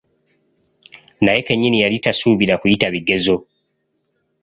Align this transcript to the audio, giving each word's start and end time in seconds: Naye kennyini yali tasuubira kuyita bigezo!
Naye 1.23 1.41
kennyini 1.47 1.77
yali 1.83 1.97
tasuubira 2.05 2.53
kuyita 2.61 2.87
bigezo! 2.93 3.35